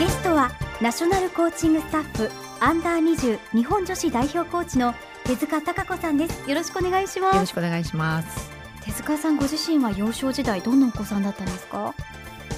[0.00, 0.50] ゲストは
[0.80, 6.48] ナショナルコーチングスタッフアンダー20日本女子代表コーチの手塚貴子さんです。
[6.48, 7.34] よろしくお願いします。
[7.34, 8.50] よろしくお願いします。
[8.82, 11.94] 手塚さんご自身は幼少時代どんなお子さんだったんですか？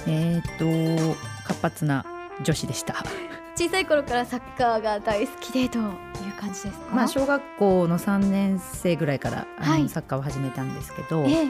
[0.07, 2.05] えー、っと活発な
[2.43, 2.95] 女子でした。
[3.55, 5.85] 小さい頃からサッカーが大好きでという
[6.39, 6.95] 感じですか？
[6.95, 11.47] まあ小学校の3年生ぐらいからあの、はい、サッカーを始めたんですけど、え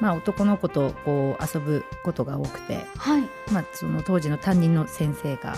[0.00, 3.22] まあ、男の子とこう遊ぶことが多くて、はい
[3.52, 5.56] まあ、その当時の担任の先生が、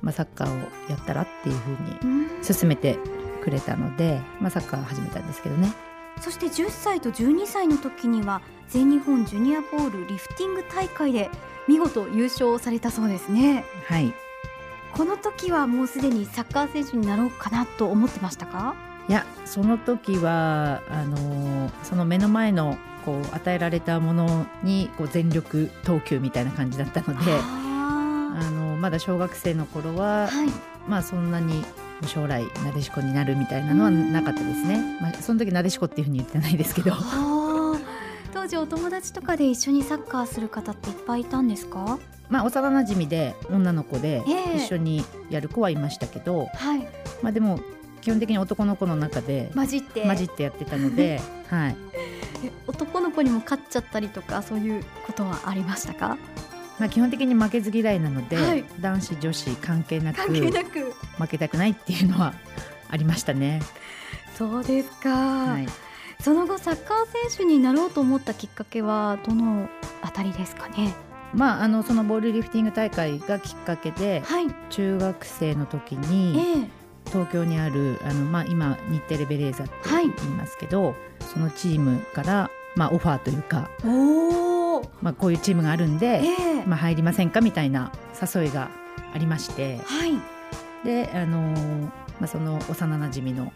[0.00, 0.58] まあ、サッカーを
[0.88, 2.98] やったらっていうふうに勧めて
[3.42, 5.72] くれたので、まあ、サッカーを始めたんですけどね。
[6.20, 11.30] そして10歳と12歳の時には全日本ジュニアボールリフティング大会で
[11.66, 13.64] 見事優勝されたそうですね。
[13.86, 14.12] はい
[14.92, 18.74] この時はもうすでにサッカー選手になろうかなと思ってましたか？
[19.08, 30.48] いやその時はあのその目の前のこう与えられたものにこう全力投球みたいな感じだったのであのまだ小学生の頃は、はい、
[30.88, 31.64] まあそんなに
[32.06, 34.98] 将来なでしこになるみたいなのはなかったですね。
[35.00, 36.92] まあ、その時なでしこっていうふうに言ってないですけど。
[38.34, 41.98] 当時お友達とかで一緒にサッカーする方っていっぱいいたんですか？
[42.28, 44.22] まあ、幼馴染で女の子で
[44.56, 46.88] 一緒にやる子はいましたけど、えー、はい。
[47.22, 47.60] まあ、でも
[48.02, 50.02] 基本的に男の子の中で混じって。
[50.02, 51.76] 混じってやってたので、 はい、
[52.66, 56.18] 男の子にも勝っちゃったりとかそういうことはありましたか？
[56.78, 62.34] まあ、基本的に負けず嫌いなので、はい、男子女子関係なく負けたくないっていうのは
[62.90, 63.62] ありましたね。
[64.36, 65.68] そうですか、はい、
[66.20, 69.68] その後サッカー選手になろうと思ったきっかけはどの
[70.00, 70.94] あたりですかね？
[71.34, 76.68] まあ、あのそのボールリフティング大会がきっかけで、はい、中学生の時に、えー、
[77.12, 80.94] 東京にあるあの、まあ、今日テレベレーザって言いますけど、はい、
[81.32, 83.70] そのチームから、まあ、オファーというか
[85.00, 88.70] まあ、こういうチームがあるんで、えー、まあ、入りませんかみたいな誘いが
[89.14, 90.12] ありまして、はい、
[90.84, 93.52] であのまあ、その幼なじみの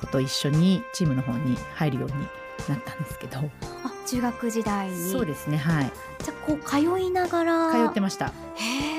[0.00, 2.14] 子と一緒にチームの方に入るように
[2.68, 3.38] なったんですけど。
[3.38, 5.10] あ中学時代に。
[5.10, 5.92] そうですねはい。
[6.24, 7.72] じゃあこう通いながら。
[7.72, 8.28] 通ってました。
[8.54, 8.97] へえ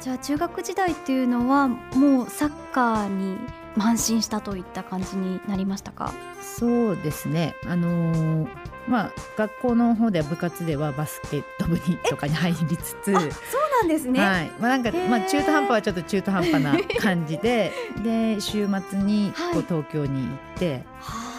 [0.00, 3.36] じゃあ中学時代っていうのはもうサッカーに
[3.76, 6.12] 慢心したといった感じになりましたか？
[6.40, 7.54] そうですね。
[7.66, 8.48] あのー、
[8.88, 13.12] まあ学校の方では部活ではバスケット部にとかに入りつつ。
[13.12, 14.50] そうなんですね、はい。
[14.58, 17.72] まあ、なんか、まあ、中途半端はちょっと中途半端な感じで。
[18.02, 21.29] で週末にこう東京に行って、はい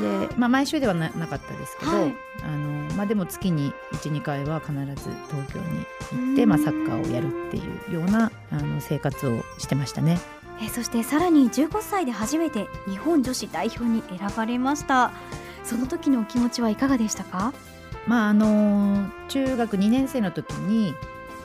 [0.00, 5.86] で、まあ、毎週ではななかったですけど、はい、あのまあ、でも月に12回は必ず東京に
[6.28, 10.18] 行って、まあ、サッカーをやるっていうようなあの生活をしてましたね。
[10.62, 15.12] えそしてさらに15歳で初めて日本女子代表に選ばれました。
[15.64, 17.52] その時のお気持ちはいかがでしたか？
[18.06, 20.94] まああの中学2年生の時に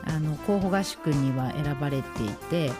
[0.06, 2.72] あの候補合宿には選ばれていて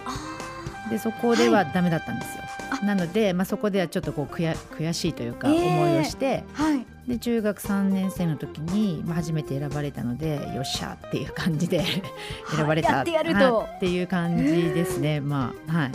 [0.91, 2.45] でそこではダメだったんですよ。
[2.71, 11.84] はい、なので、まあ、そこではちょっとこう悔悔しいというか思いをして、えー、はい、で中学3年生の時に、まあ、初めて選ばれたのでよっしゃっていう感じで
[12.54, 13.69] 選ばれた、ってやると。
[13.77, 15.21] っていう感じですね。
[15.21, 15.93] まあはい、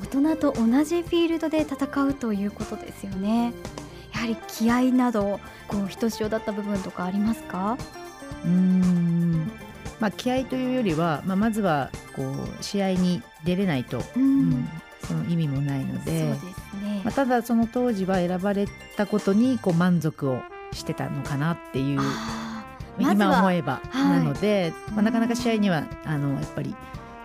[0.00, 3.52] 大人と同じフィールドで戦うということですよね。
[4.12, 7.76] やはり気合などこうひとしおだった部分とかありますか？
[8.44, 9.50] うん。
[10.00, 14.68] まあ、気合というよりは、まあ、まずはこう試合に出れないと、うん、うん、
[15.06, 16.38] その意味もないので、ね、
[17.04, 18.66] まあ、ただその当時は選ばれ
[18.96, 20.40] たことにこう満足を
[20.72, 22.00] してたのかなっていう
[22.98, 26.74] 今思えば、なので、まあ、なかなか試合にはあのやっぱり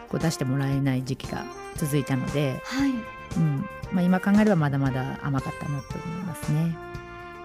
[0.10, 1.46] こう出してもらえない時期が
[1.76, 2.92] 続いたので、はい。
[3.38, 3.66] うん。
[3.92, 6.76] まあ、今考えればまだまだ甘かったなと思いますね。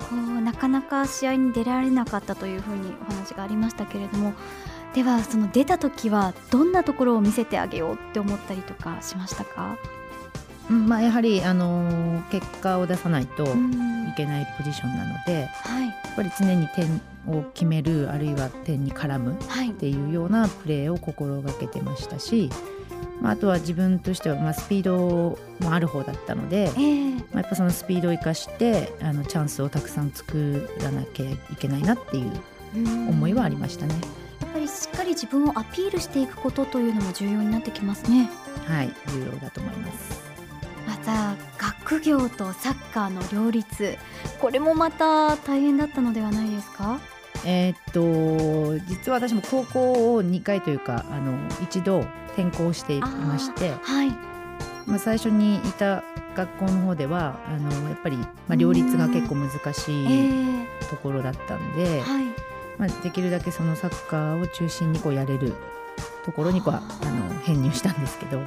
[0.00, 4.34] こうなかなか試合に出られなかったというふうにお話がありましたけれども
[4.92, 9.78] ではその出た時はどんなところを見せてあげようって思ったりとかしましたか？
[10.70, 13.46] うんまあ、やはり、あのー、結果を出さないとい
[14.16, 22.50] けないポジションなので、はい、やっぱり常に点を決めるあるいは点に絡むっていうようなプレーを心がけてましたし、
[23.20, 32.32] まあ、あとは自分としては、まあ、スピードもある方だったので、えー、まあ、やっぱそのスピードを生かしてあのチャンスをたくさん作らなきゃいけないなっていう
[33.10, 33.94] 思いはありましたね。
[34.54, 38.30] ぱりしっかり自分をアピールしていくことというのも重要になってきますね。
[38.66, 40.23] はい重要だと思います
[41.06, 43.96] また学業とサッカーの両立。
[44.40, 46.98] これもまた大変だったのではないですか？
[47.44, 52.06] えー、っと実は私も高校を2回というかあの一度
[52.36, 54.10] 転校していまして、はい。
[54.86, 56.02] まあ、最初にいた
[56.36, 62.24] 学校の方ではあのやっぱり、まあ、両立が結構難しいところだったんで、はい。
[62.78, 65.52] まあ、できるだけそのサッカーを中心にこうやれる
[66.24, 68.40] ところにこうあの編入したんですけど。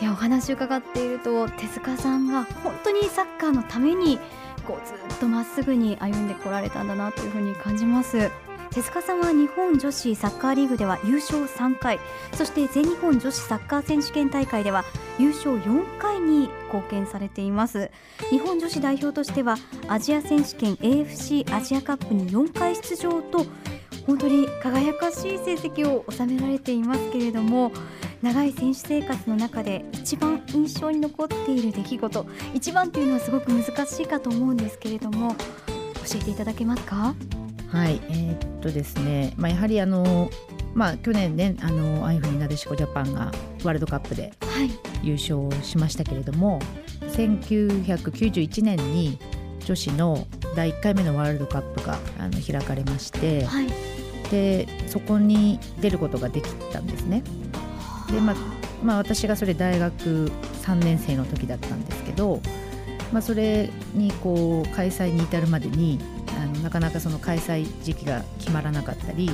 [0.00, 4.18] いやお話伺っていると手塚さんが本当にサッカーのために
[4.66, 8.30] こうずっとまっすぐに歩んでこられたんだなというふうに感じます。
[8.70, 11.98] 手塚さんは日本女子サッカーリーグでは優勝3回
[12.34, 14.84] そして全日本女子サッカー選手権大会では
[15.18, 17.90] 優勝4回に貢献されています。
[18.28, 19.56] 日本女子代表としては
[19.88, 23.46] アジア選手権 AFC アジアカップに4回出場と
[24.06, 27.72] 本当に輝かしい成績を収められていますけれども
[28.26, 37.14] 長い選手生活の中で一番印象に残っている出来事一番というのはすごく難しいかと思うんですけれども教えていただけますか？
[37.70, 40.28] はいえー、っとですね、まあ、やはりあの
[40.74, 43.26] まあ、去年ねあのああいうふうになでしこジャパンが
[43.62, 44.32] ワールドカップで
[45.02, 49.18] 優勝しましたけれども、はい、1991年に
[49.64, 53.68] 女子の第1回目のワールドカップがあの開かれまして、はい、
[54.30, 57.22] でそこに出ることができたんですね。
[58.10, 58.36] でまあ
[58.82, 60.30] まあ、私がそれ大学
[60.62, 62.40] 3年生の時だったんですけど、
[63.12, 65.98] まあ、それにこう開催に至るまでに
[66.40, 69.30] あのなかなかその開催時期が決まらなかったり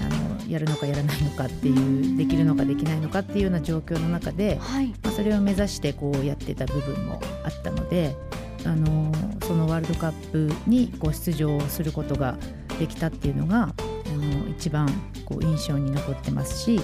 [0.00, 8.16] あのやるのかやらないのかっていうできるのかできないのかっていうような状況の中で、はい、まあ、それを目指してこうやってた部分もあったので
[8.64, 9.12] あの
[9.46, 12.36] そのワールドカップにこう出場することが
[12.78, 14.88] できたっていうのがあの一番
[15.24, 16.80] こう印象に残ってますし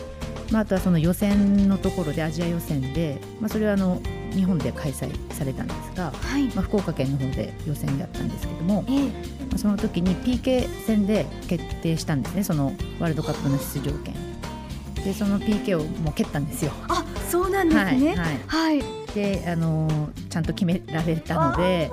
[0.55, 9.09] まあ、あとはその予選のところでアジア予選で、まあ、それはあの日本で開催されたんですが、はい、まあ、福岡県の方で予選だったんですけども、えー、
[9.49, 12.67] まあ、その時に PK 戦で決定したんですねその
[13.01, 14.15] ワールドカップの出場権。
[15.05, 16.73] でその PK をもう蹴ったんですよ。
[16.89, 21.91] あそうなんですね、はい、はい、であのちゃんと決められたので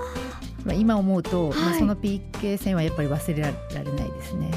[0.64, 4.52] まあ、今思うと、はい、まあ、その PK 戦はやっぱり忘れられないですね。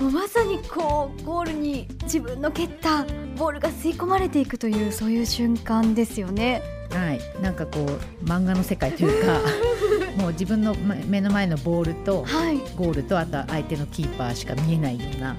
[0.00, 3.04] もうまさにこうゴールに自分の蹴った
[3.36, 6.62] ボールが吸い込まれていくというそういう瞬間ですよね。
[6.90, 9.40] はい、なんかこう漫画の世界というか
[10.16, 15.36] もう自分の目の前のボールと、はい、ゴールとあと相手のキーパーしか見えないような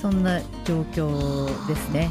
[0.00, 2.10] そんな状況ですね。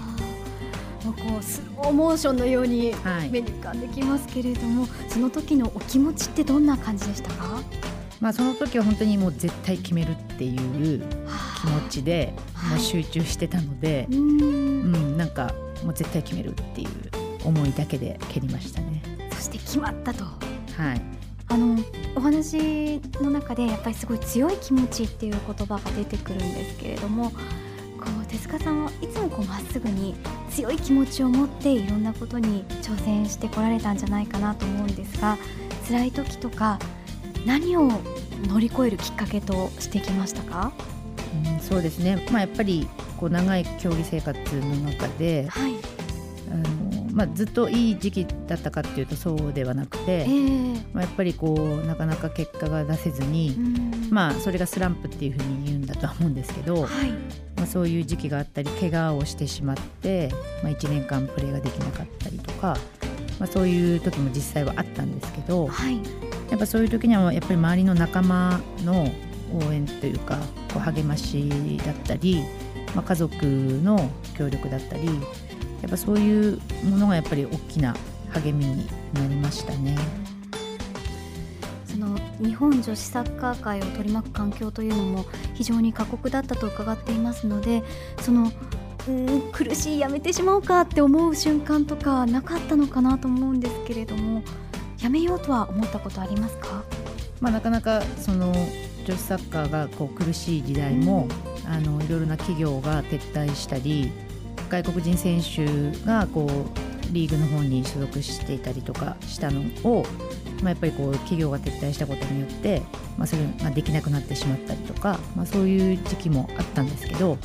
[1.03, 2.93] もうこうスローモーションのように
[3.31, 7.61] 目に浮かんできますけれども、はい、その時のお気持ちってどんな感じでしたか？
[8.19, 11.03] まあ、その時は本当にもう絶対決めるっていう
[11.65, 12.33] 気持ちで
[12.69, 15.53] もう集中してたので、はい、うんなんか
[15.83, 16.89] もう絶対決めるっていう
[17.43, 19.01] 思いだけで蹴りましたね。
[19.31, 20.29] そして決まったと、は
[20.95, 21.01] い、
[21.47, 21.77] あの
[22.15, 27.37] お話の中でやっぱりすごい強い気持ちっていう言葉が出てくるんですけれどもこ
[28.21, 30.15] う手塚さんはいつもこうまっすぐに
[30.49, 35.37] 強い気持ちを持っていろんなことに挑戦してこられたんじゃないかなと思うんですが
[35.87, 36.79] 辛い時とか
[37.45, 37.91] 何を
[38.47, 40.94] 乗り越えるきっかけとしてきましたか、うん、
[41.67, 45.73] そうですね、まあ、やっぱりこう長い競技生活の中で、はい。
[46.51, 53.57] あのまあ、ずっといい時期だったかっていうとそうではなくて、えー、まあ、やっぱりこうなかなか結果が出せずに、
[54.11, 57.09] まあ、それがスランプっていうふうに言うんだとは思うんですけど、はい。
[57.55, 60.29] まあ、そういう時期があったり怪我をしてしまって、
[60.61, 62.77] まあ、1年間プレーができなかったりとか、
[63.39, 65.95] まあ、そういう時も実際はあったんですけど、はい、
[66.49, 69.09] やっぱそういう時にはやっぱり周りの仲間の
[69.57, 70.37] 応援というか
[70.73, 71.49] こう励まし
[71.85, 72.43] だったり、
[72.95, 75.11] まあ、家族の協力だったりや
[75.87, 77.95] っぱそういうものがやっぱり大きな
[78.31, 79.97] 励みになりましたね。
[81.85, 87.83] その日本女子サッカー界を取り巻く環境というのも非常に過酷だったと伺っていますので
[88.19, 88.51] その
[89.07, 94.41] うん苦しいやめてしまおうかって思う瞬間とかなかったのかなと思うんですけれども
[95.01, 96.83] やめようとは思ったことありますか、
[97.39, 98.51] まあ、なかなかその
[99.05, 101.27] 女子サッカーがこう苦しい時代も、
[101.65, 104.11] うん、あのいろいろな企業が撤退したり
[104.69, 110.03] 外国人選手がこうリーグの方に所属していたりとかしたのを、
[110.63, 112.81] まあ、やっぱりこう企業が撤退したことによって、
[113.17, 117.37] まあ、それができなくなってしまったりとか、まあ、そういう時期もあったんですけど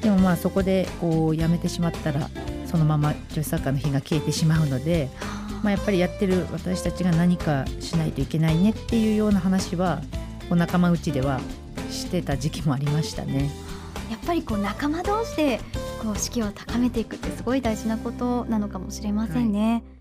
[0.00, 2.30] でもまあそこでこう辞めてしまったら
[2.66, 5.08] そのまま女子サッカーの日が消えてしまうので。
[5.62, 10.00] まあ、やっぱりやってる私たちが何かしないといけないねっていうような話は
[10.50, 11.40] お仲間内では
[11.90, 13.50] してた時期もありましたね。
[14.10, 15.60] やっぱりこう仲間同士で
[16.02, 19.72] こう士気を高めていくってすごい大事なことなのかもしれませんね。
[19.72, 19.99] はい